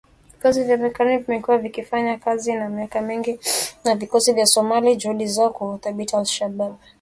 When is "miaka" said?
2.69-3.01